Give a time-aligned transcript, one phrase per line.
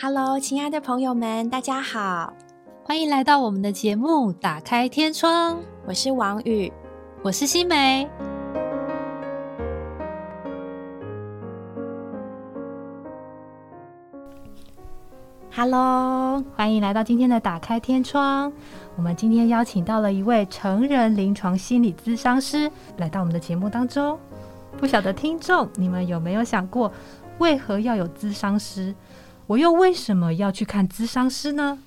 [0.00, 2.32] Hello，亲爱的朋友们，大家好，
[2.84, 5.56] 欢迎来到我们的节目《打开天窗》。
[5.88, 6.72] 我是王宇，
[7.20, 8.08] 我是新梅。
[15.52, 18.52] Hello，欢迎来到今天的《打开天窗》。
[18.94, 24.16] 我们今天邀请到了一位成人临床心理咨商师来到我们的节目当中。
[24.76, 26.92] 不晓得听众你们有没有想过，
[27.38, 28.94] 为何要有咨商师？
[29.48, 31.78] 我又为什么要去看咨商师呢？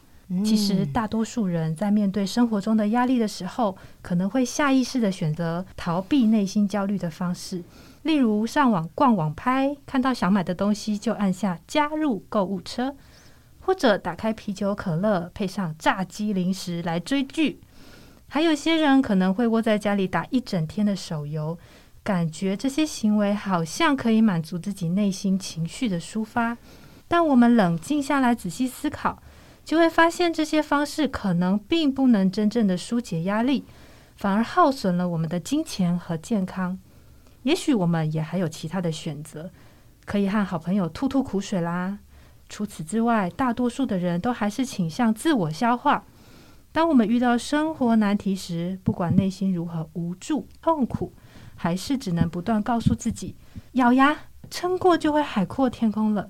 [0.44, 7.64] 其实，大多数人在面对生活中的压力的时候，可能会下意识的选择逃避内心焦虑的方式，
[8.02, 12.96] 例如上网逛网拍，看到想买的东西就按下加入购物车，
[13.60, 17.62] 或者打开啤酒可乐，配上炸鸡零食来追剧。
[18.28, 21.60] 还有些人可能会窝在家里打一整天的手游，
[22.02, 26.58] 感觉这些行为好像可以满足自己内心情绪的抒发。
[27.12, 29.22] 但我们冷静下来，仔细思考，
[29.66, 33.66] 就会发现这些方式可能并不能真正的疏解压力，
[34.16, 36.80] 反而耗损了我们的金钱和健康。
[37.44, 39.52] 也许我们也还有其他的选择，
[40.06, 42.00] 可以和好朋友吐吐苦水啦。
[42.48, 46.06] 除此之外，大多数的人都还是倾向自我消化。
[46.72, 51.12] 当我们遇到生活难题时，不管内心如何无助、痛苦，
[51.58, 53.36] 还是只能不断告诉自己：
[53.74, 54.18] 咬牙
[54.50, 56.30] 撑过，就会海阔天空了。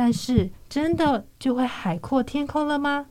[0.00, 3.06] 但是，真的就会海阔天空了吗？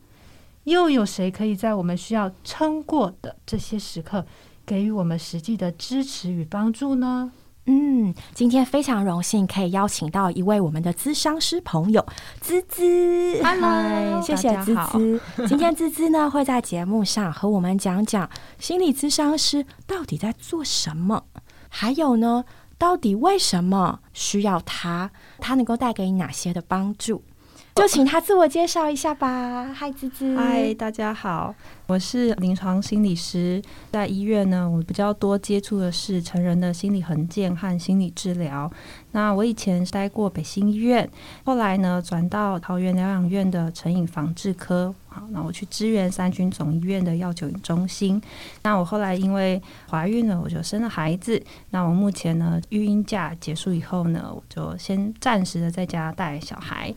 [0.63, 4.25] 又有谁可以在我们需要撑过的这些时刻，
[4.65, 7.33] 给予我们实际的支持与帮助呢？
[7.65, 12.05] 嗯，今天非常荣幸可以邀请到一位我们的咨商师朋友
[12.39, 13.43] 滋滋。
[13.43, 15.19] Hello，谢谢滋滋。
[15.45, 18.29] 今天滋滋呢会在节目上和我们讲讲
[18.59, 21.25] 心理咨商师到底在做什么，
[21.67, 22.45] 还有呢。
[22.77, 25.09] 到底为什么需要它？
[25.39, 27.23] 它能够带给你哪些的帮助？
[27.77, 29.71] 就请他自我介绍一下吧。
[29.71, 30.35] 嗨，滋滋。
[30.35, 31.53] 嗨，大家好，
[31.85, 33.61] 我是临床心理师，
[33.91, 38.69] 在医院呢，我比较多接触的是成人的心理横健和心理治疗。
[39.11, 41.07] 那我以前待过北新医院，
[41.45, 44.91] 后来呢转到桃园疗养院的成瘾防治科。
[45.07, 48.19] 好，那我去支援三军总医院的药酒中心。
[48.63, 51.39] 那我后来因为怀孕了，我就生了孩子。
[51.69, 56.93] 那我目前呢，育婴假结束以后呢，我就先暂时的在家带小孩。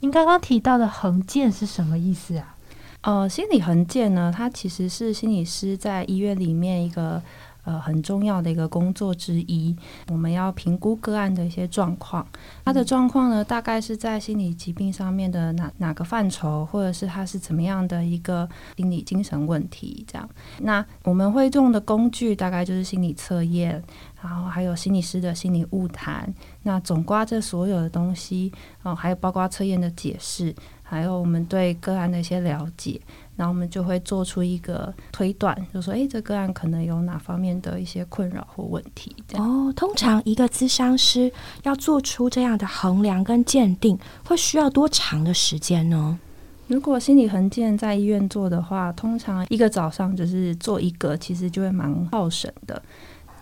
[0.00, 2.54] 您刚刚提到的横健是什么意思啊？
[3.00, 7.22] 呃，心理横健呢，它其实是心理师在医院里面一个
[7.68, 9.76] 呃很重要的一个工作之一。
[10.08, 12.26] 我们要评估个案的一些状况，
[12.64, 20.26] 他的状况呢，大概是在心理疾病上面的哪哪个范畴，或者是他是怎么样的一个心理精神问题这样。
[20.60, 23.84] 那我们会用的工具大概就是心理测验。
[24.20, 26.34] 然后还有心理师的心理误谈，
[26.64, 28.52] 那总刮这所有的东西，
[28.82, 30.52] 哦，还有包括测验的解释，
[30.82, 33.00] 还有我们对个案的一些了解，
[33.38, 39.14] 然后我们就会做出一个推断，就说，哎，这个案可能有哪方面的一些困扰或问题。
[39.34, 41.32] 哦，通常一个咨商师
[41.62, 46.18] 要做出这样的衡量跟鉴定，会需要多长的时间呢？
[46.66, 52.82] 如果心理横健在医院做的话，通常一个早上就是做一个，其实就会蛮耗神的。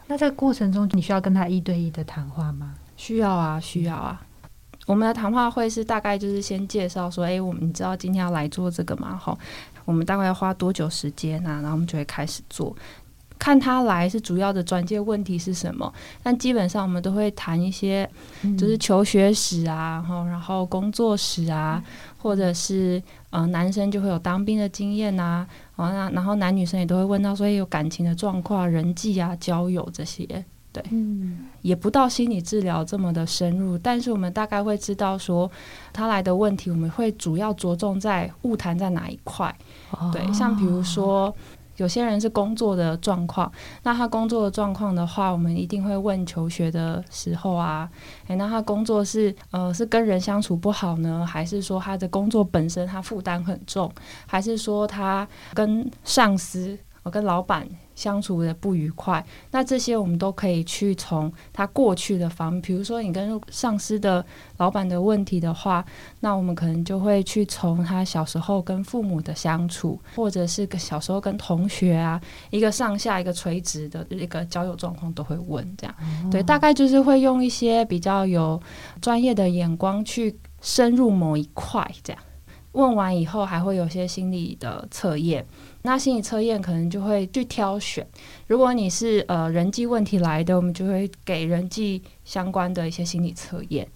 [0.08, 2.74] 那在过程中，你需要跟他一对一的谈话吗？
[2.98, 4.20] 需要啊，需要啊。
[4.86, 9.16] 我们的谈话会是大概就是先介绍说，哎，我们知道今天要来做这个嘛？
[9.16, 9.36] 哈，
[9.86, 11.62] 我们大概要花多久时间啊？
[11.62, 12.76] 然后我们就会开始做。
[13.38, 15.92] 看他来是主要的转介问题是什么？
[16.22, 18.08] 但基本上我们都会谈一些，
[18.58, 21.82] 就是求学史啊，哈，然后工作史啊，
[22.16, 30.26] 或者是呃，男生就会有当兵的经验呐，啊，那然后男女生也都会问到说有感情的状况、人际啊、交友这些，
[30.76, 35.50] 对，嗯，也不到心理治疗这么的深入，但是我们大概会知道说
[35.92, 39.54] 他来的问题，我们会主要着重在误谈在哪一块，
[40.12, 41.34] 对，像比如说。
[41.78, 47.86] 有些人是工作的状况，那他工作的状况的话，我们一定会问求学的时候啊，
[48.28, 53.92] 诶，那他工作是呃是跟人相处不好呢，还是说他的工作本身他负担很重，
[54.26, 56.78] 还是说他跟上司？
[57.02, 64.24] 我跟老板相处的不愉快，那这些我们都可以去从他过去的方，比如说你跟上司的
[64.58, 65.84] 老板的问题的话，
[66.20, 72.20] 那我们可能就会去从他小时候跟父母的相处，或者是个小时候跟同学啊，
[72.50, 75.96] 一个上下一个垂直的一个交友状况都会问，这样。
[76.30, 78.60] 对，大概就是会用一些比较有
[79.00, 82.22] 专业的眼光去深入某一块，这样
[82.76, 85.44] 问完以后还会有些心理的测验。
[85.82, 88.06] 那心理测验可能就会去挑选，
[88.46, 93.88] 如果你是呃人际问题来的，我们就会给人际相关的一些心理测验。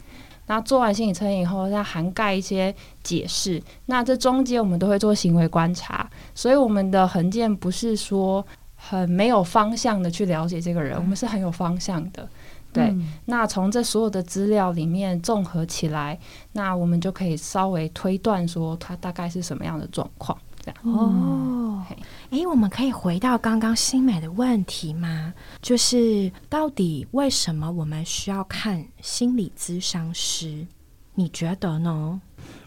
[0.47, 3.62] 那做完心理测验以后，再涵盖一些解释。
[3.87, 8.44] 那这中间我们都会做行为观察，所以我们的横件不是说
[8.75, 12.29] 很没有方向的去了解这个人，我们是很有方向的。
[12.72, 16.19] 对，嗯那从这所有的资料里面综合起来，
[16.52, 20.37] 那我们就可以稍微推断说他大概是什么样的状况。
[20.62, 21.96] 这样，哦嘿，
[22.31, 25.32] 诶，我们可以回到刚刚新美的问题吗？
[25.62, 30.67] 就是到底为什么我们需要看心理咨商师？
[31.14, 32.20] 你觉得呢？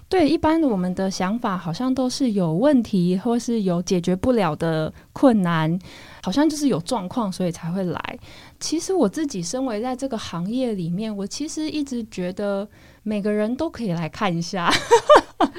[0.10, 5.80] 对，一般我们的想法好像都是有问题，或是有解决不了的困难，
[6.24, 8.20] 好像就是有状况，所以才会来。
[8.64, 12.66] 其实我自己身为在这个行业里面，我其实一直觉得
[13.04, 14.72] 每个人都可以来看一下，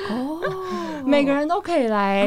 [0.09, 0.41] 哦，
[1.05, 2.27] 每个人都可以来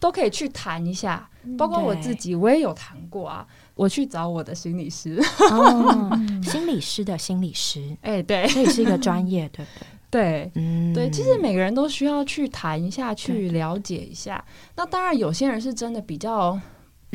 [0.00, 1.28] 都可以去谈一下，
[1.58, 3.46] 包括我自己，我也有谈过啊。
[3.74, 6.10] 我去找我的心理师，哦，
[6.42, 9.86] 心理师的心理师，哎、对这也是一个专业，对不对？
[10.10, 14.42] 对嗯，对，其实每个人都需要去谈一下，去了解一下。
[14.74, 16.58] 那当然，有些人是真的比较。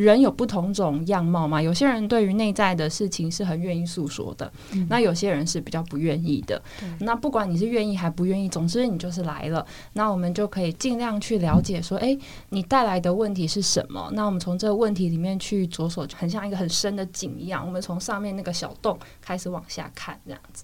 [0.04, 6.62] 人有不同种样貌嘛，有些人对于内在的事情是很愿意诉说的，嗯那有些人是比较不愿意的。
[7.02, 12.18] 那不管你是愿意还不愿意，总之你就是来了，那我们就可以尽量去了解说，诶，
[12.50, 14.10] 你带来的问题是什么？
[14.14, 20.64] 那我们从这个问题里面去着手，很像一个很深的井一样，我们从上面那个小洞开始往下看，这样子。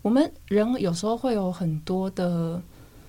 [0.00, 2.62] 我们人有时候会有很多的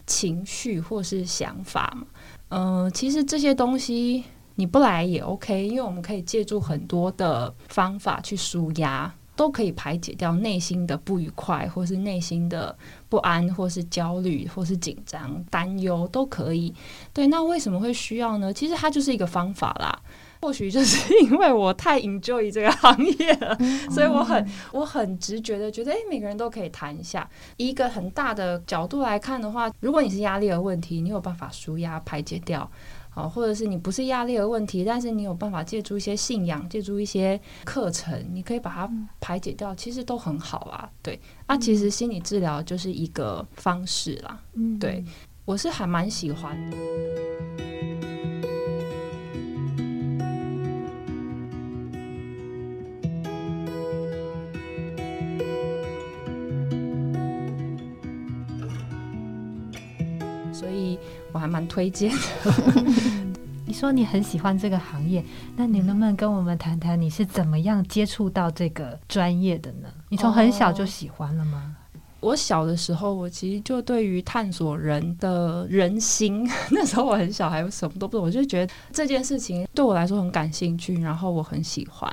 [0.07, 2.07] 情绪或是想法嘛，
[2.49, 4.23] 嗯、其实这些东西
[4.57, 12.75] 你不来也 OK，因为我们可以借助很多的方法去舒压，都可以排解掉内心的不愉快，或是内心的
[13.07, 16.73] 不安，或是焦虑，或是紧张、担忧，都可以。
[17.13, 18.51] 对，那为什么会需要呢？
[18.51, 20.01] 其实它就是一个方法啦。
[20.39, 23.57] 或许就是 因为我太 enjoy 这个行业了，
[23.89, 27.27] 所以我很我很直觉的觉得，诶，每个人都可以谈一下。
[27.57, 32.69] 以一个很大的角度来看的话，如果你是压力的问题，你有办法舒压排解掉。
[33.17, 38.87] 好，或者是你不是压力的问题，但是你有办法借助一些信仰，借助一些课程，你可以把它
[39.19, 40.87] 排解掉，其实都很好啊。
[41.01, 44.39] 对，啊，其实心理治疗就是一个方式啦。
[44.53, 45.03] 嗯对，
[45.45, 46.77] 我是还蛮喜欢的。
[61.31, 62.53] 我还蛮推荐的。
[63.65, 65.23] 你说你很喜欢这个行业，
[65.57, 69.89] 那你能不能跟我们谈谈你是怎么样接触到这个专业的呢？
[70.07, 71.75] 你从很小就喜欢了吗？
[72.21, 82.11] 我小的时候，我其实就对于探索人的人心， 那时候我很小，还有什么都不懂，我就觉得这件事情对我来说很感兴趣，然后我很喜欢，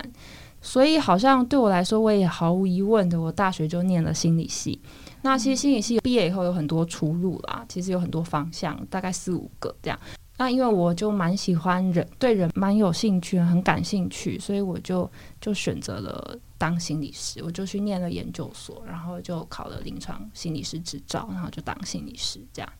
[0.60, 4.80] 所以好像对我来说，我也毫无疑问的，我大学就念了心理系。
[5.24, 9.98] 那其实心理系毕业以后有很多出路啦，其实有很多方向，大概四五个这样。
[10.36, 15.10] 那因为我就蛮喜欢人，对人蛮有兴趣，很感兴趣，所以我就
[15.40, 22.72] 就选择了当心理师，我就去念了研究所，然后就考了临床心理师执照，然后就当心理师这样。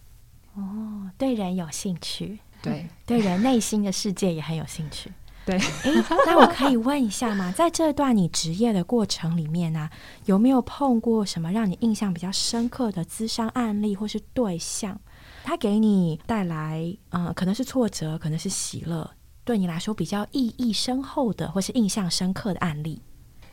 [0.55, 5.11] 哦，对人有兴趣，对， 对人内心的世界也很有兴趣。
[5.47, 7.53] 对哎，那我可以问一下吗？
[7.53, 9.91] 在这段你职业的过程里面呢、
[10.25, 14.99] 有没有碰过什么让你印象比较深刻的咨商案例或是对象？
[15.45, 19.11] 他给你带来，呃，可能是挫折，可能是喜乐，
[19.45, 23.03] 对你来说比较意义深厚的，或是印象深刻的案例。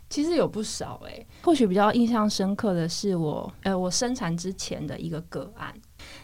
[0.10, 5.74] 其实有不少诶、或许比较印象深刻的是我，呃，我生产之前的一个个案。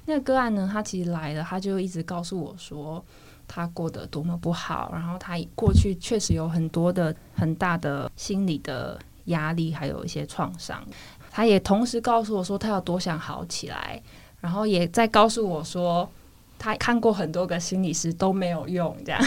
[0.05, 3.03] 那个个案呢，他其实来了，他就一直告诉我说，
[3.47, 10.83] 他过得多么不好，然后他过去确实有很多的很大的心理的压力，还有一些创伤。
[11.31, 14.01] 他也同时告诉我说，他有多想好起来，
[14.41, 16.09] 然后也在告诉我说，
[16.57, 19.21] 他看过很多个心理师都没有用，这样。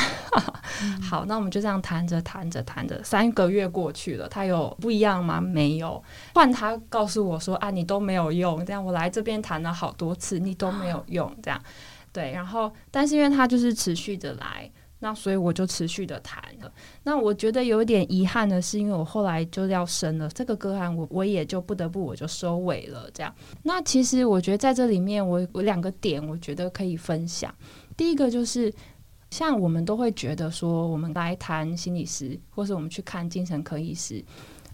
[1.00, 5.40] 好，那我们就这样谈着谈着谈着，三个月过去了，他有不一样吗？
[5.40, 6.02] 没有。
[6.34, 11.62] 换他告诉我说啊，你都没有用，这样我来这边谈了好多次，你都没有用，这样。
[12.12, 16.72] 对，然后但是因为他就是持续的来，那所以我就持续的谈了。
[17.04, 23.10] 那我觉得有点遗憾的是，因为我后来就要生了这个个案，我我也就不得不我就收尾了。
[23.14, 27.54] 这样，那其实我觉得在这里面我，我两个点我觉得可以分享。
[27.96, 28.72] 第一个就是，
[29.30, 34.24] 像我们都会觉得说，我们来谈心理师，或是我们去看精神科医师。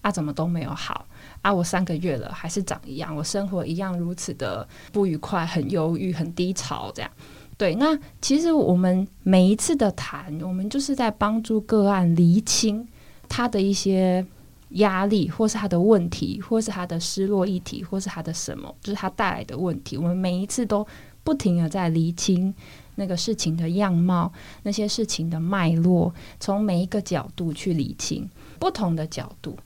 [0.06, 1.04] 啊，怎么都没有好
[1.42, 1.52] 啊！
[1.52, 7.10] 我三个月了，还是长一样，我生活一样如此的不愉快，很忧郁，很低潮，这样。
[7.58, 12.86] 对，那其实我们每一次的谈，我们就是在帮助个案厘清
[13.28, 14.24] 他的一些
[14.68, 19.96] 压力，或是他的问题，或是他的失落议题，或是他的什么，就是他带来的问题。
[19.96, 20.86] 我们每一次都
[21.24, 22.54] 不停的在厘清
[22.94, 24.32] 那个事情的样貌，
[24.62, 29.58] 那些事情的脉络，从每一个角度去理清不同的角度。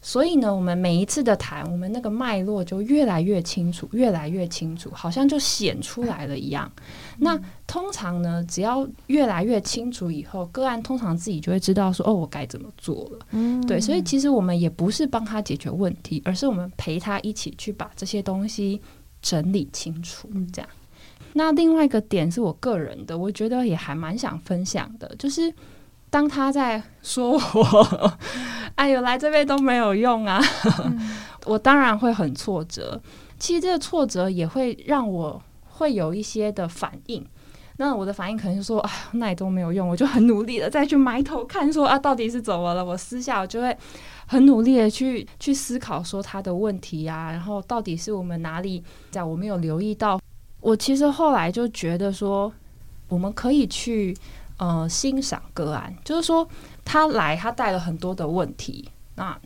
[0.00, 6.70] 所以呢，我们每一次的谈，我们那个脉络就越来越清楚，越来越清楚，好像就显出来了一样。
[7.18, 7.36] 那
[7.66, 13.26] 通常呢，只要越来越清楚以后，个案通常自己就会知道说，哦，我该怎么做了。
[13.32, 13.80] 嗯，对。
[13.80, 18.80] 所以其实我们也不是帮他解决问题，而是我们陪他一起去把这些东西
[19.20, 20.30] 整理清楚。
[20.52, 20.70] 这样。
[21.32, 25.52] 那另外一个点是我个人的，我觉得也还蛮想分享的，就是。
[26.10, 28.12] 当他在说我，
[28.76, 30.40] 哎呦，来这边都没有用啊！
[31.44, 33.00] 我当然会很挫折。
[33.38, 37.24] 其实这个挫折也会让我会有一些的反应。
[37.76, 42.84] 那我的反应可能就说：“哎，那也都没有用。”我就很努力的再去埋头看，说啊，到底是怎么了？
[42.84, 43.76] 我私下我就会
[44.26, 50.20] 很努力的去 去思考，说他的问题呀，然后到底是我们哪里在我没有留意到？
[50.60, 52.52] 我其实后来就觉得说，
[53.08, 54.16] 我们可以去。
[54.58, 56.46] 呃，欣赏个案，就是说
[56.84, 59.38] 他来，他带了很多的问题，那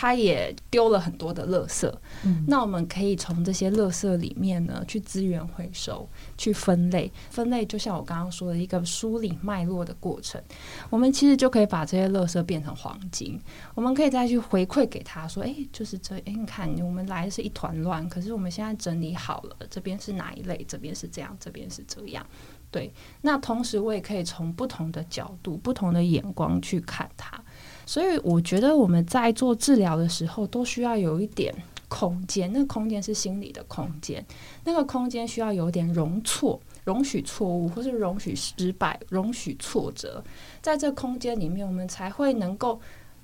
[0.00, 1.86] 他也丢了很多的垃圾。
[2.24, 7.12] 嗯，那我们可以从这些垃圾里面呢，去资源回收，去分类。
[7.28, 10.42] 分类就像我刚刚说的一个梳理脉络的过程，
[10.88, 13.38] 我们其实就可以把这些垃圾变成黄金。
[13.74, 22.24] 我们可以再去回馈给他说：“哎，就是这，哎，你看，我们来的是一团乱，可是我们现在整理好了，这边是哪一类，这边是这样，这边是这样。”
[22.72, 22.90] 对，
[23.22, 27.42] 那同时我也可以从不同的角度、不同的眼光去看它，
[27.90, 31.52] 所以我觉得我们在做治疗的时候，都需要有一点
[31.88, 32.48] 空间。
[32.52, 34.24] 那个空间是心理的空间，
[34.64, 40.22] 那个空间需要有点容错、容许错误，或是容许失败、容许挫折，
[40.62, 42.80] 在这空间里面，我们才会能够。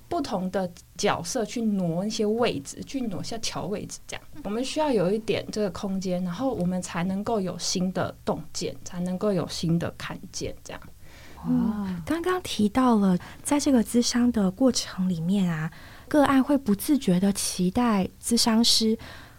[0.09, 10.81] 不同的角色去挪一些位置，去挪下调位置，这样我们需要有一点这个空间，然后我们才能够有新的洞见，才能够有新的看见，这样。
[11.49, 15.71] 哦，刚刚提到了，在这个咨商的过程里面啊，
[16.09, 18.99] 个案会不自觉的期待咨商师，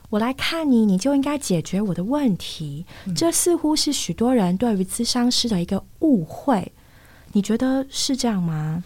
[0.09, 2.85] 我来看你，你就应该解决我的问题。
[3.15, 6.71] 这似乎是许多人对于咨商师的一个误会，
[7.33, 8.83] 你觉得是这样吗？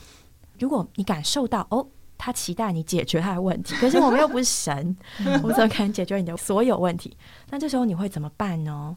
[0.58, 1.88] 如果你感受到哦，
[2.18, 4.96] 他期待你解决他的问题，可是我们又不是神，
[5.44, 7.16] 我怎么可能解决你的所有问题？
[7.50, 8.96] 那这时候你会怎么办呢？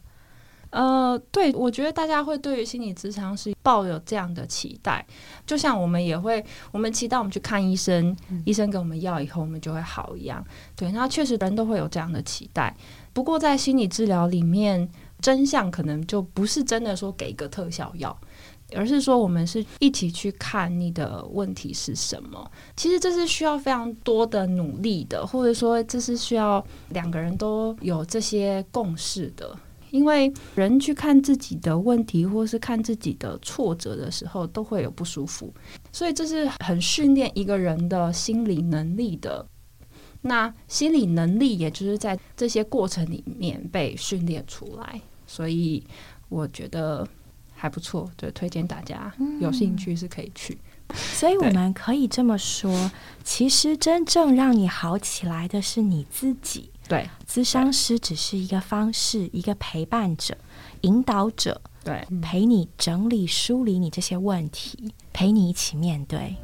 [0.75, 5.07] 呃，对，我觉得大家会对于心理咨商是抱有这样的期待，
[5.47, 10.45] 就像我们也会，我们期待我们去看医生，医生给我们药以后，我们就会好一样。
[10.75, 12.77] 对，那确实人都会有这样的期待。
[13.13, 14.91] 不过在心理治疗里面，
[15.21, 18.19] 真相可能就不是真的说给一个特效药。
[18.75, 22.51] 而是说，我们是一起去看你的问题是什么。
[22.75, 29.57] 其实这是需要非常多的努力的，或者说这是需要两个人都有这些共识的。
[29.95, 35.55] 因为人去看自己的问题，或是看自己的挫折的时候，都会有不舒服。
[35.93, 39.47] 所以这是很训练一个人的心理能力的。
[40.23, 45.01] 那心理能力，也就是在这些过程里面被训练出来。
[45.27, 45.87] 所以
[46.29, 47.07] 我觉得。
[47.57, 49.11] 还不错，就推荐大家
[49.41, 50.59] 有兴趣是可以去。
[50.93, 52.91] 所以我们可以这么说，
[53.23, 56.69] 其实真正让你好起来的是你自己。
[56.89, 60.37] 对，咨商师只是一个方式，一个陪伴者、
[60.83, 66.37] 引导者，对，陪你整理、梳理你这些问题，陪你一起面对。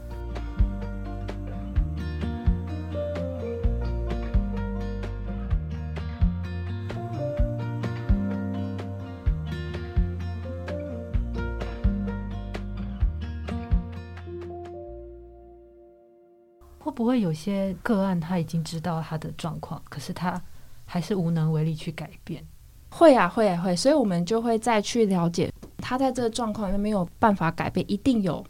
[17.01, 20.39] 不会有些个案他已经知道他的状况，可是他
[20.85, 22.47] 还是无能为力去改变？
[22.91, 23.75] 会啊，会啊，会。
[23.75, 28.45] 所以我们就会再去了解他在这个状况里面没有办法改变，一定有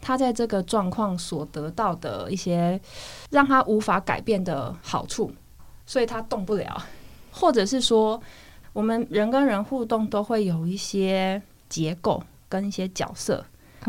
[0.00, 2.80] 他在这个状况所得到的一些
[3.30, 5.32] 让他无法改变的好处，
[5.84, 6.80] 所以他动不了。
[7.32, 8.22] 或者是说，
[8.72, 13.44] 我们人跟人互动都会有一些结构跟一些角色。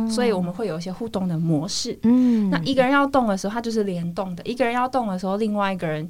[0.10, 1.98] 所以我们会有一些互动的模式。
[2.04, 6.10] 嗯，那一个人要动的时候，他就是联动的；一个人要动的时候，另外一个人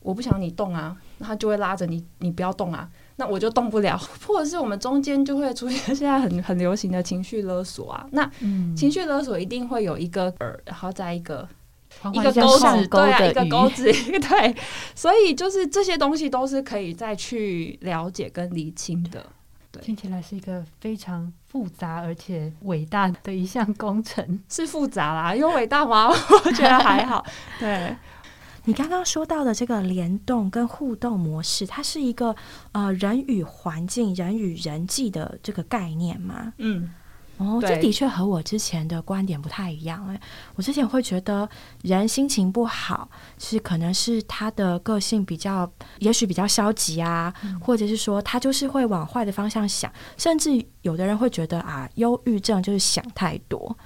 [0.00, 3.96] 我不想你动啊，他就会拉着你，你不要动啊，那我就动不了。
[4.26, 8.06] 或者是我们中间就会出现 现在很很流行的情绪勒索啊。
[8.10, 8.28] 那
[8.76, 11.48] 情绪勒索一定会有一个饵，然后再一个
[12.12, 13.84] 一个钩子，对啊，一个钩子，
[14.18, 14.56] 对。
[14.94, 19.24] 所以就是这些东西都是可以再去了解跟理清的。
[19.70, 24.26] 对，听起来是一个非常复杂而且伟大的一项工程。
[24.48, 26.08] 是复杂啦，有伟大吗？
[26.46, 27.22] 我觉得还好。
[27.60, 27.94] 对，
[28.64, 32.34] 你刚刚说到的这个联动跟互动模式，它是一个
[32.72, 36.54] 呃人与环境、人与人际的这个概念吗？
[36.56, 36.90] 嗯，
[37.44, 40.20] 哦，这的确和我之前的观点不太一样哎。
[40.54, 41.48] 我之前会觉得
[41.82, 43.08] 人心情不好，
[43.38, 53.76] 是可能是他的个性比较，也许比较消极啊，或者是说他就是会往坏的方向想，甚至有的人会觉得啊，忧郁症就是想太多。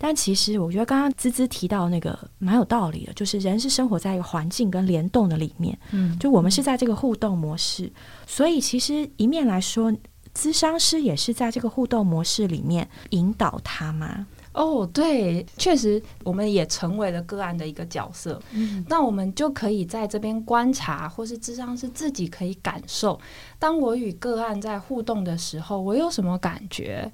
[0.00, 7.92] 但其实我觉得刚刚滋滋提到那个蛮有道理的，就是人是生活在一个环境跟联动的里面，嗯，就我们是在这个互动模式，
[8.24, 9.92] 所以其实一面来说，
[10.38, 14.28] 咨商师也是在这个互动模式里面引导他吗。
[14.52, 18.40] 哦，对，确实，我们也成为了个案的一个角色。
[18.52, 23.18] 嗯，那我们就可以在这边观察，或是智商是自己可以感受，
[23.58, 27.10] 当我与个案在互动的时候，我有什么感觉？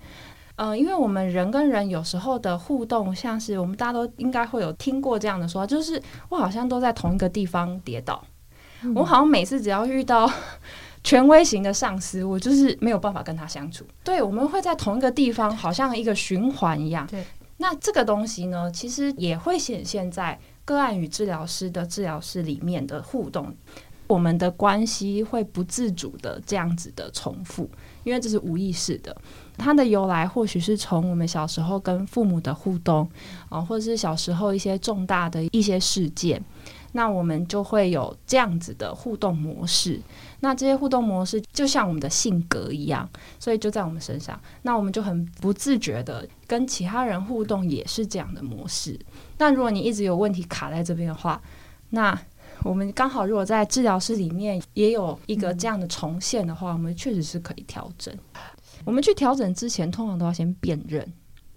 [0.57, 8.23] 呃，因为我们人跟人有时候的互动，像是我们大家都应该会有听过这样的说法，就是我好像都在同一个地方跌倒，
[8.83, 10.31] 嗯我好像每次只要遇到
[11.05, 13.85] 权威型的上司，我就是没有办法跟他相处。
[14.03, 17.07] 对，我们会在同一个地方，好像一个循环一样。
[17.07, 17.23] 对，
[17.59, 23.55] 那这个东西呢，其实也会显现在个案与治疗师的治疗室里面的互动。
[24.07, 27.69] 我们的关系会不自主的这样子的重复，
[28.03, 29.17] 因为这是无意识的。
[29.57, 33.09] 它的由来或许是从我们小时候跟父母的互动
[33.49, 36.43] 啊，或者是小时候一些重大的一些事件，
[36.97, 40.01] 那我们就会有这样子的互动模式。
[40.41, 43.09] 那这些互动模式就像我们的性格一样，
[43.39, 44.41] 所以就在我们身上。
[44.63, 48.99] 那我们就很不自觉的跟其他人互动，也是这样的模式。
[49.39, 51.41] 那如果你一直有问题卡在这边的话，
[51.91, 52.17] 那
[52.63, 58.15] 我们刚好如果在治疗室里面也有一个这样的重现的话，我们确实是可以调整。
[58.85, 61.13] 我们去调整之前，通常都要先辨认，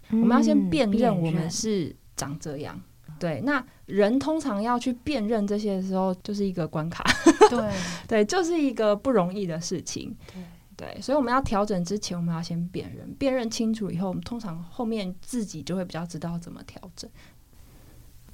[0.09, 2.79] 我们要先辨认我们是长这样。
[3.19, 7.03] 对，那人通常要去辨认这些的时候，就是一个关卡。
[7.49, 7.73] 对
[8.07, 10.15] 对，就是一个不容易的事情。
[10.33, 10.43] 对
[10.75, 17.09] 对，所以我们要调整之前，我们要先辨认，辨认清楚以后，我们通常后面自己就会比较知道怎么调整。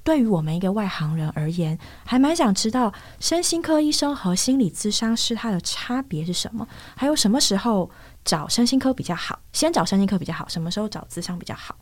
[0.02, 7.90] 对于我们一个外行人而言，还蛮想知道身心科医生和心理咨商师他的差别是什么，还有什么时候
[8.22, 11.74] 找身心科比较好，先找身心科比较好，什么时候找咨商比较好？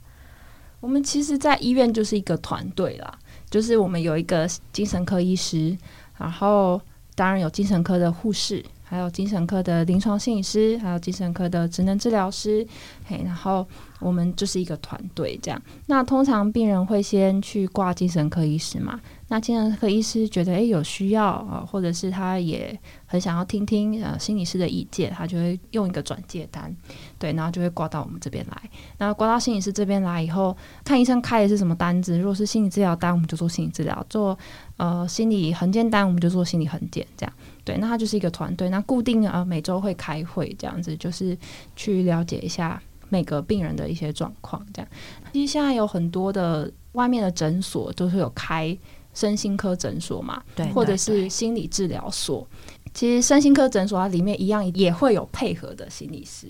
[0.83, 3.17] 我们其实，在医院就是一个团队啦，
[3.49, 5.79] 就是我们有一个精神科医师，
[6.19, 6.81] 然后
[7.15, 12.67] 当然有精神科的护士，还有精神科的临床心理师，还有精神科的职能治疗师，
[13.07, 13.65] 嘿，然后
[14.01, 15.63] 我们就是一个团队这样。
[15.87, 19.01] 那通常病人会先去挂精神科医师嘛，
[19.33, 26.71] 那精神科医师觉得诶有需要啊，或者是他也很想要听听呃心理师的意见，他就会用一个转介单，
[27.19, 28.71] 对，然后就会挂到我们这边来。
[28.99, 34.39] 那挂到心理师这边来以后，看医生开的是什么单子，如果是心理治疗单，我们就做心理治疗；做
[34.77, 37.33] 呃心理横件单，我们就做心理横件，这样。
[37.65, 41.35] 对，那它就是一个团队，那固定呃每周会开会，这样子就是
[41.75, 44.89] 去了解一下每个病人的一些状况，这样。
[45.33, 48.77] 其实现在有很多的外面的诊所都是有开
[49.15, 52.47] 身心科诊所嘛，对或者是心理治疗所。
[52.95, 56.47] 其实身心科诊所它里面一样也会有配合的心理师。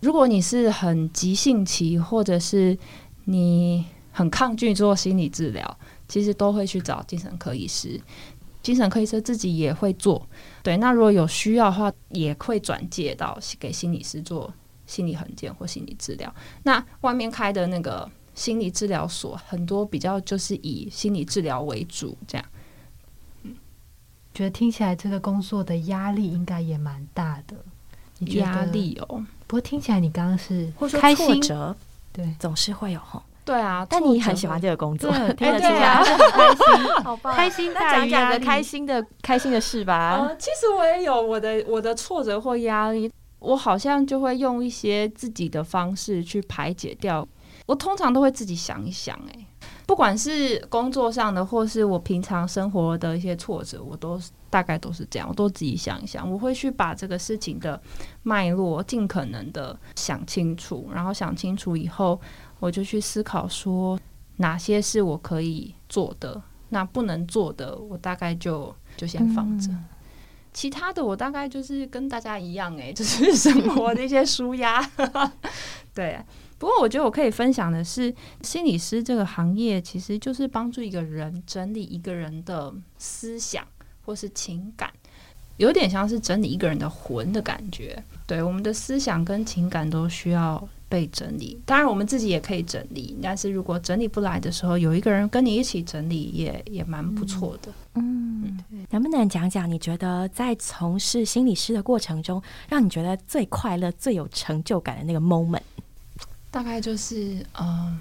[0.00, 2.76] 如果你是很急性期，或者是
[3.24, 8.00] 你很抗拒做心理治疗，其实都会去找精神科医师。
[8.62, 10.26] 精神科医生自己也会做，
[10.62, 10.76] 对。
[10.78, 14.52] 那如果有需要的话，也会转介到给心理师做
[14.86, 16.34] 心理横件或心理治疗。
[16.62, 22.46] 那外面开的那个心理治疗所，很多比较就是以心理治疗为主，这样。
[23.44, 23.54] 嗯
[24.34, 27.56] 觉得听起来这个工作的压力应该也蛮大的。
[28.18, 28.64] 你压？
[28.64, 31.76] 力哦，不过听起来你刚刚是或者说开心，挫折
[32.12, 33.86] 对，总是会有吼，对啊。
[33.88, 38.10] 但你很喜欢这这个工作，对 听得出对啊来， 很开心，好棒开心那大于压力。
[38.10, 40.16] 讲讲个开心的开心的事吧。
[40.16, 47.26] 呃，其实我也有我的我的挫折或压力，我好像就会用一些自己的方式去排解掉。
[47.66, 49.46] 我通常都会自己想一想、欸，
[49.86, 56.30] 不管是工作上的，或是我平常生活的一些挫折，我都大概都是这样，我都自己想一想。
[56.30, 57.80] 我会去把这个事情的
[58.22, 62.20] 脉络尽可能的想清楚，然后想清楚以后，
[62.60, 63.98] 我就去思考说
[64.36, 69.70] 哪些是我可以做的，那不能做的，我大概就就先放着。
[70.52, 74.80] 其他的我大概就是跟大家一样、欸，就是 生活的一些舒压。
[75.92, 76.20] 对，
[76.58, 83.66] 不过我觉得我可以分享的是，心理师这个行业其实就是帮助一个人整理一个人的思想
[84.04, 84.90] 或是情感。
[85.56, 88.02] 有点像是整理一个人的魂的感觉。
[88.26, 91.56] 对，我们的思想跟情感都需要被整理。
[91.64, 97.72] 当然，我们自己也可以整理，但是如果整理不来的时候，有一个人跟你一起整理，也也蛮不错的。
[97.94, 98.58] 嗯，
[98.90, 105.62] 能不能讲讲你觉得在从事心理师的过程中，让你觉得最快乐、最有成就感的那个 moment？
[106.54, 107.98] 大概就是，嗯，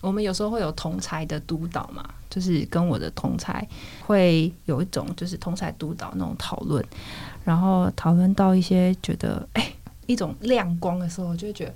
[0.00, 3.68] 我们有时候会有同才的督导嘛，就是跟我的同才
[4.06, 6.82] 会有一种就是同才督导那种讨论，
[7.44, 9.70] 然后讨论到一些觉得哎、
[10.06, 11.74] 一种亮光的时候，我就会觉得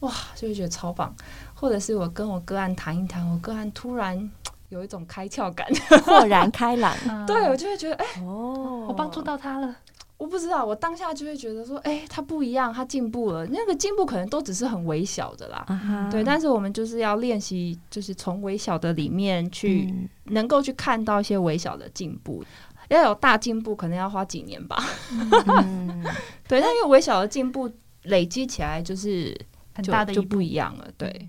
[0.00, 1.16] 哇，就会觉得超棒，
[1.54, 4.30] 或者是我跟我个案谈一谈，我个案突然
[4.68, 5.66] 有一种开窍感，
[6.04, 6.94] 豁然开朗。
[7.26, 8.84] 对我就会觉得哎、哦。
[8.86, 9.74] 我帮助到他了。
[10.18, 16.08] 我不知道，我当下就会觉得说，哎、他不一样，他进步了，那个进步可能都只是很微小的啦。
[16.10, 22.44] 对，但是我们就是要练习，就是从微小的里面去、嗯能够去看到一些微小的进步。
[22.88, 24.76] 要有大进步，可能要花几年吧。
[25.10, 26.04] 嗯
[26.46, 27.70] 对，但因为微小的进步
[28.02, 29.34] 累积起来，就是
[29.74, 30.86] 很大的就不一样了。
[30.98, 31.28] 对，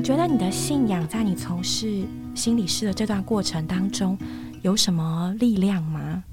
[0.00, 4.16] 你觉得你的信仰在你从事心理师的这段过程当中
[4.62, 6.24] 有什么力量吗？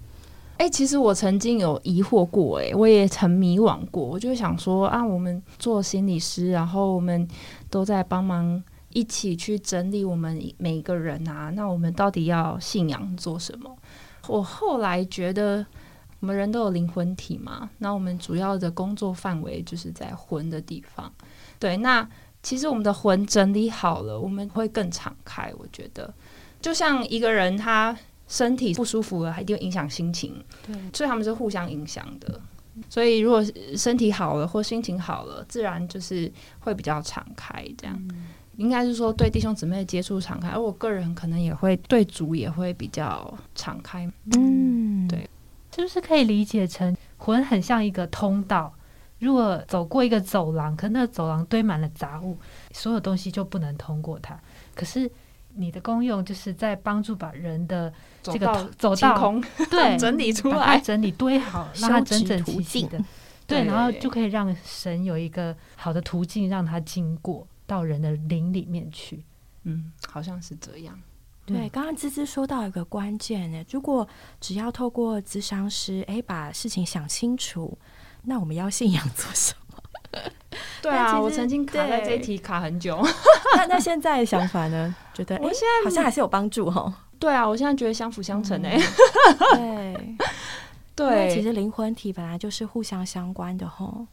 [0.57, 4.01] 哎、其实我曾经有疑惑过、哎，我也曾迷惘过。
[4.05, 7.27] 我就想说啊，我们做心理师，然后我们
[7.69, 13.77] 都在帮忙一起去整理我们每一个人啊，那我们到底要信仰做什么？
[14.29, 15.65] 我后来觉得，
[16.21, 21.11] 我们人都有灵魂体嘛，那我们主要的工作范围就是在魂的地方。
[21.59, 22.07] 对，那
[22.47, 25.53] 其实我们的魂整理好了，我们会更敞开。
[25.57, 26.13] 我觉得，
[26.61, 27.93] 就像一个人他
[28.25, 30.33] 身体不舒服了，一定会影响心情。
[30.65, 32.39] 对，所以他们是互相影响的。
[32.89, 33.43] 所以如果
[33.75, 36.31] 身体好了或心情好了，自然就是
[36.61, 37.67] 会比较敞开。
[37.77, 38.01] 这样、
[38.55, 44.09] 应该是说对弟兄姊妹的接触敞开，而我个人可能也会对主也会比较敞开。
[44.37, 45.29] 嗯，对
[45.75, 48.73] 是不是可以理解成魂很像一个通道？
[49.19, 52.37] 如果走过一个走廊，可那个走廊堆满了杂物，
[52.71, 54.39] 所有东西就不能通过它。
[54.75, 55.09] 可是
[55.55, 62.97] 你的功用就是在帮助把人的这个走道清空对 整理出来，整理堆好，让它整整齐齐的。
[63.47, 69.23] 对，对然后就可以让神有一个好的途径，让它经过到人的灵里面去。
[69.63, 70.99] 嗯，好像是这样。
[71.45, 74.05] 对，刚刚芝芝说到一个关键呢，如果
[74.41, 77.77] 只要透过咨商师，哎，把事情想清楚，
[78.29, 80.19] 那我们要信仰做什么？
[80.81, 83.01] 对啊，我曾经卡在这一题卡很久。
[83.55, 84.93] 那那现在的想法呢？
[85.13, 86.93] 觉得哎我现在，好像还是有帮助哦。
[87.17, 88.77] 对啊，我现在觉得相辅相成哎、
[90.93, 94.05] 对，因为其实灵魂体本来就是互相相关的吼。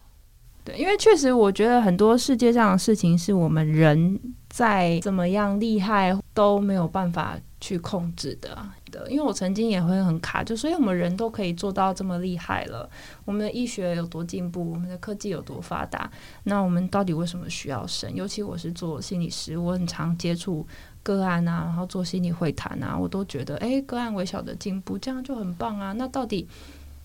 [0.65, 8.55] 对，因为确实我觉得很多世界上的事情是我们人再怎么样厉害都没有办法去控制的。
[8.93, 12.89] 的，因为我曾经也会很卡，就所以我们人都可以做到这么厉害了，
[13.25, 16.11] 我们的医学有多进步，我们的科技有多发达，
[16.45, 18.15] 那我们到底为什么需要神？
[18.15, 20.67] 尤其我是做心理师，我很常接触
[21.03, 25.93] 个案啊，然后做心理会谈啊，我都觉得，诶，个案微小的进步，这样就很棒啊。
[25.95, 26.47] 那到底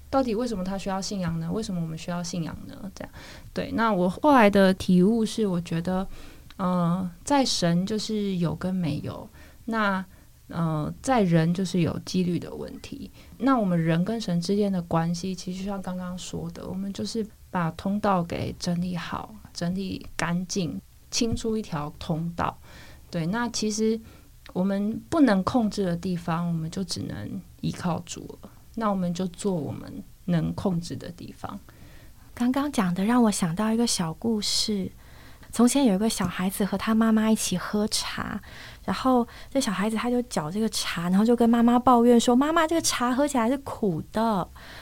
[0.10, 1.52] 到底为什么他需要信仰呢？
[1.52, 2.76] 为什么我们需要信仰呢？
[2.93, 3.13] 这样
[3.54, 3.72] 对。
[3.72, 6.08] 那我后来的体悟是，我觉得，
[6.58, 9.28] 呃，在神就是有跟没有，
[9.65, 10.06] 那
[10.50, 13.10] 呃，在人就是有几率的问题。
[13.38, 20.82] 那我们人跟神之间的关系，其实就像刚刚说的，我们就是把通道给整理好、整理干净，
[21.12, 22.58] 清出一条通道。
[23.12, 24.00] 对，那其实
[24.54, 28.50] 我们不能控制的地方，我们就只能依靠主了。
[28.76, 31.60] 那我们就做我们能控制的地方。
[32.34, 34.92] 刚刚讲的让我想到一个小故事。
[35.52, 38.40] 从前有一个小孩子和他妈妈一起喝茶，
[38.86, 44.22] 然后这小孩子他就搅这个茶，然后就跟妈妈抱怨说：“妈妈，这个茶喝起来是苦的。”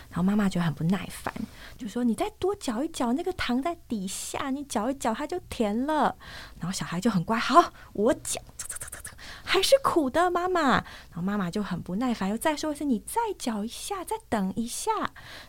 [0.10, 1.34] 然后妈妈觉得很不耐烦，
[1.78, 6.16] 就说：“你再多搅一搅，那个糖在底下，你搅一搅它就甜了。”
[6.60, 8.42] 然后小孩就很乖，好，我搅，
[9.44, 10.72] 还是苦的，妈妈。
[10.72, 14.92] 然后妈妈就很不耐烦，又再说一次：“你再搅一下，再等一下。”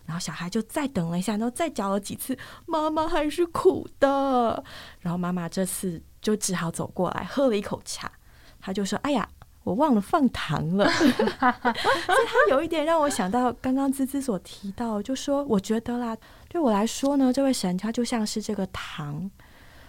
[0.06, 4.62] 然后小孩就再等了一下，然后再搅了几次，妈妈还是苦的。
[5.00, 8.10] 然后妈妈这次就只好走过来喝了一口茶，
[8.68, 9.26] 他就说：“哎呀，
[9.64, 10.86] 我忘了放糖了。
[10.92, 16.14] ”所以他有一点让我想到刚刚滋滋所提到，就说我觉得啦，
[16.50, 19.30] 对我来说呢，这位神他就像是这个糖，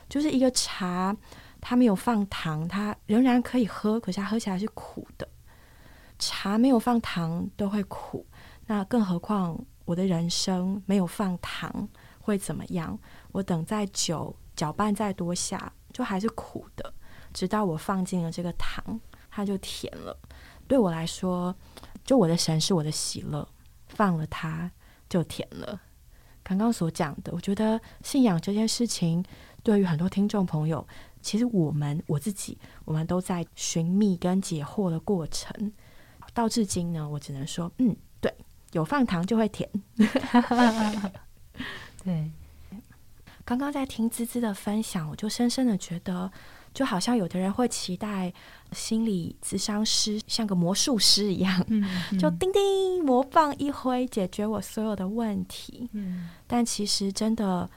[0.08, 1.14] 就是一个茶，
[1.60, 5.28] 他没有放糖，它仍然可以喝，可是它喝起来是苦的。
[6.18, 8.26] 茶没有放糖都会苦，
[8.68, 11.90] 那更何况我的人生没有放糖
[12.22, 12.98] 会怎么样？
[13.34, 16.94] 我等再久，搅拌再多下，就还是苦的。
[17.34, 20.18] 直到我放进了这个糖，它就甜了。
[20.68, 21.56] 对我来说，
[22.04, 23.48] 就我的神是我的喜乐，
[23.88, 24.72] 放了它
[25.10, 25.82] 就甜了。
[26.44, 29.24] 刚刚所讲的，我觉得信仰这件事情，
[29.64, 30.88] 对于很多听众朋友，
[31.22, 35.72] 其实我们我自己，我们都在寻觅跟解惑的过程。
[36.34, 38.34] 到至今呢，我只能说，嗯，对，
[38.72, 39.70] 有放糖就会甜。
[42.04, 42.32] 对，
[43.44, 46.32] 刚刚在听滋滋的分享，我就深深的觉得，
[46.74, 48.32] 就好像有的人会期待
[48.72, 51.66] 心理咨商师像个魔术师一样，
[52.20, 55.90] 就叮叮魔棒一挥，解决我所有的问题。
[55.94, 57.70] 嗯，但其实真的，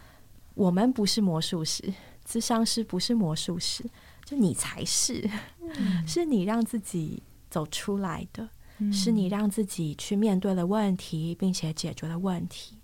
[0.55, 1.83] 我们不是魔术师，
[2.27, 3.85] 咨商师不是魔术师，
[4.25, 5.29] 就你才是，
[6.07, 8.49] 是你让自己走出来的，
[8.93, 12.77] 是你让自己去面对了问题，并且解决了问题。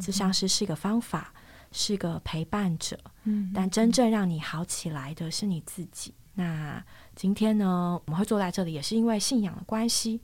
[0.00, 1.32] 咨商师是一个方法，
[1.76, 6.14] 是个陪伴者，嗯但真正让你好起来的是你自己。
[6.34, 6.82] 那
[7.14, 10.20] 今天呢，我们会坐在这里，也是因为信仰的关系。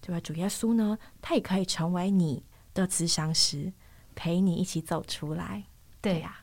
[0.00, 3.72] 对吧主耶稣呢，他也可以成为你的咨商师，
[4.14, 5.64] 陪你一起走出来。
[6.02, 6.40] 对呀、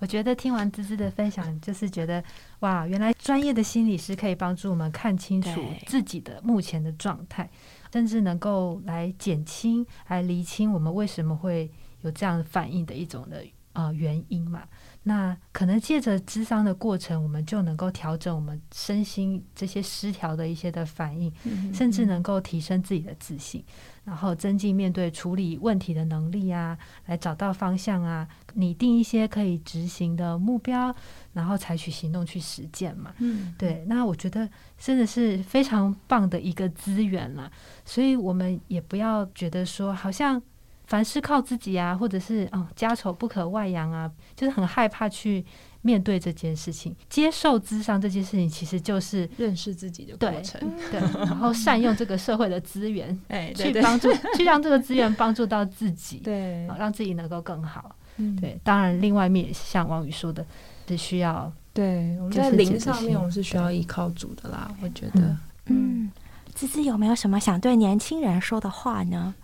[0.00, 2.22] 我觉得听完滋滋的分享，就是觉得
[2.60, 7.48] 哇，原来专业的心理师可以帮助我们看清楚自己的目前的状态，
[7.92, 13.46] 甚至能够来减轻、来厘清我们为什么会有这样反应的一种的
[13.84, 14.62] 呃原因嘛。
[15.02, 23.62] 那可能借着智商的过程，我们就能够调整我们身心这些失调的一些的反应，嗯甚至能够提升自己的自信，
[24.02, 30.92] 然后增进面对处理问题的能力啊，来找到方向啊，拟定一些可以执行的目标，
[31.34, 33.14] 然后采取行动去实践嘛。
[33.18, 37.48] 嗯，对，那我觉得真的是非常棒的一个资源啦，
[37.84, 40.42] 所以我们也不要觉得说好像
[40.86, 45.44] 凡事靠自己啊，或者是哦家丑不可外扬啊，就是很害怕去
[45.82, 57.94] 面对这件事情，接受智商这件事情，其实就是认识自己的过程， 对，然后善用这个社会的资源， 哎，去帮助， 去让这个资源帮助到自己，对，让自己能够更好。
[58.16, 58.36] 嗯。
[58.36, 60.44] 对，当然，另外一面也像王宇说的，
[60.88, 64.72] 是需要对，我们在就是灵上面，我们是需要依靠主的啦。
[64.80, 66.10] 我觉得，嗯，
[66.54, 69.34] 滋滋有没有什么想对年轻人说的话呢？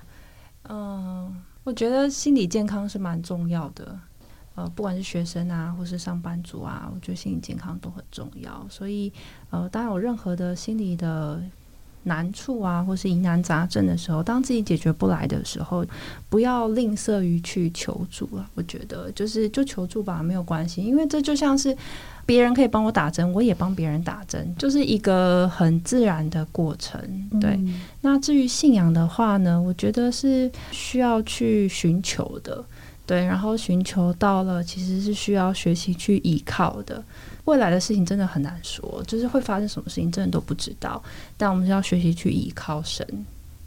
[0.68, 3.98] 嗯，我觉得心理健康是蛮重要的。
[4.54, 8.66] 呃，不管是学生啊，或是上班族啊，我觉得心理健康都很重要。
[8.68, 9.10] 所以，
[9.48, 11.42] 呃，当有任何的心理的
[12.02, 15.86] 难处啊，或是疑难杂症的时候，当自己解决不来的时候，
[16.28, 18.46] 不要吝啬于去求助啊。
[18.54, 21.74] 我觉得就是就求助吧，没有关系，因为这就像是
[22.24, 27.00] 别人可以帮我打针，我也帮别人打针，就是一个很自然的过程。
[27.40, 32.64] 对，嗯那至于信仰的话呢，我觉得是需要去寻求的，
[33.06, 37.02] 对，然后寻求到了，其实是需要学习去依靠的。
[37.44, 41.02] 未来的事情真的很难说，就是会发生什么事情，真的都不知道。
[41.36, 43.04] 但我们是要学习去依靠神。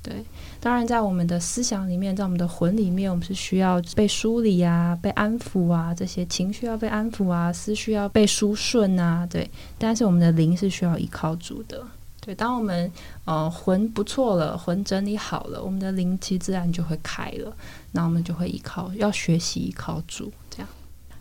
[0.06, 0.24] 对，
[0.60, 9.50] 当然在我们的思想里面，在我们的魂里面，我们是需要被梳理啊、被安抚啊，这些情绪要被安抚啊，思绪要被梳顺啊，对。
[9.80, 11.84] 但是我们的灵是需要依靠主的。
[12.22, 12.91] 对，当我们
[13.24, 17.52] 呃魂不错了，魂整理好了，我们的灵气自然就会开了，
[17.91, 20.68] 那我们就会依靠，要学习依靠主，这样。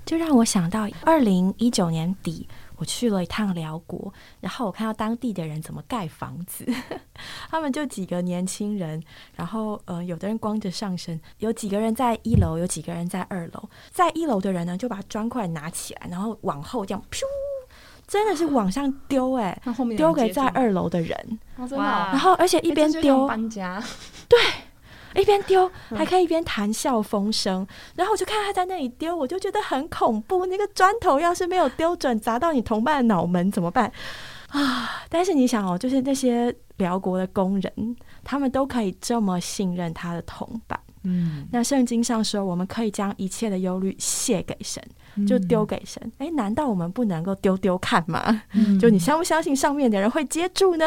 [0.04, 6.66] 就让我想到二零一九年底，我去了一趟辽国，然后我看到当地的人怎么盖房子，
[7.48, 9.02] 他们就几个年轻人，
[9.36, 17.20] 然后呃，有的人光着上身，有几个人在一楼，有几个人在二楼，在一楼的人呢就把砖块拿起来，然后往后这样噗，
[18.06, 19.60] 真的是往上丢哎、
[19.96, 23.82] 丢给在二楼的人，哇哦、然后而且一边丢，搬家，
[25.20, 27.66] 一边丢，还可以一边谈笑风生。
[27.94, 30.46] 然后我就看他在那里丢，我就觉得很恐怖。
[30.46, 33.90] 那个砖头要是没有丢准，砸到你同伴的脑门怎么办
[34.48, 35.04] 啊？
[35.08, 40.78] 但是你想哦，就是那些辽国的工人，他们都可以这么信任他的同伴。
[41.06, 44.82] 嗯，那圣经上说，我们可以将一切的忧虑卸给神，
[45.16, 46.02] 嗯就丢给神。
[46.16, 48.42] 诶，难道我们不能够丢丢看吗？
[48.54, 50.86] 嗯就你相不相信上面的人会接住呢？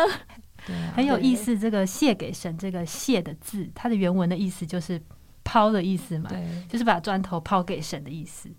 [0.65, 1.57] 对啊很有意思。
[1.57, 5.01] 这个“谢给神”这个“谢”的字，它的原文的意思就是
[5.43, 6.29] 抛的意思嘛，
[6.67, 8.49] 就是把砖头抛给神的意思。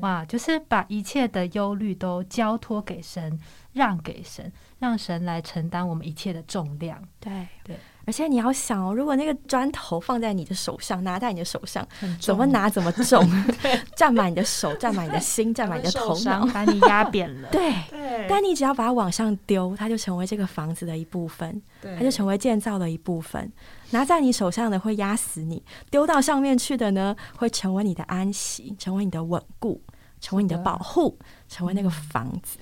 [0.00, 3.38] 哇，就是把一切的忧虑都交托给神，
[3.72, 7.02] 让给神，让神来承担我们一切的重量。
[7.20, 7.76] 对对。
[8.08, 11.86] 而且你要想哦，如果那个砖头放在你的手上，拿在你的手上，
[12.18, 13.22] 怎么拿怎么重，
[13.94, 16.46] 占满你的手，占满你的心，占满你的头脑。
[16.46, 17.50] 把你压扁了。
[17.50, 23.52] 对，对，但你只要把它往上丢，它就成为这个房子的一部分，它就成为建造的一部分。
[23.90, 29.78] 拿在你手上的会压死你，丢到上面去的呢，会成为你的安息，成为你的稳固。
[30.20, 31.16] 成为你的保护，
[31.48, 32.58] 成为那个房子。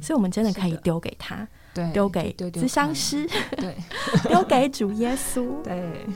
[0.00, 3.74] 所以，我们真的可以丢给他，对，丢给丢丢咨商师，对。
[4.28, 5.46] 丢给主耶稣。
[5.64, 6.06] 对，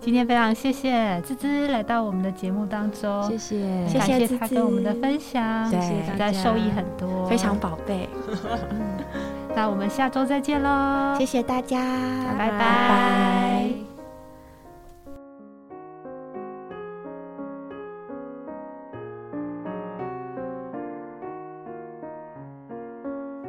[0.00, 7.58] 今天非常谢谢滋滋来到我们的节目当中，谢谢，谢感谢他跟我们的分享，对实在受益很多，非常。
[7.58, 8.08] 宝贝，
[9.56, 11.76] 那我们下周再见喽，谢谢大家，
[12.38, 13.67] 拜拜